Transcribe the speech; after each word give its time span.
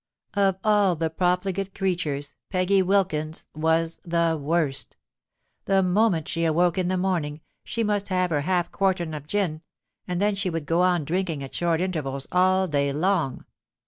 Of 0.33 0.57
all 0.63 0.95
profligate 0.95 1.75
creatures, 1.75 2.33
Peggy 2.49 2.81
Wilkins 2.81 3.45
was 3.53 4.01
the 4.03 4.35
worst. 4.35 4.97
The 5.65 5.83
moment 5.83 6.27
she 6.27 6.43
awoke 6.43 6.79
in 6.79 6.87
the 6.87 6.97
morning, 6.97 7.41
she 7.63 7.83
must 7.83 8.09
have 8.09 8.31
her 8.31 8.41
half 8.41 8.71
quartern 8.71 9.13
of 9.13 9.27
gin; 9.27 9.61
and 10.07 10.19
then 10.19 10.33
she 10.33 10.49
would 10.49 10.65
go 10.65 10.81
on 10.81 11.05
drinking 11.05 11.43
at 11.43 11.53
short 11.53 11.81
intervals 11.81 12.25
all 12.31 12.67
day 12.67 12.91
long. 12.91 13.45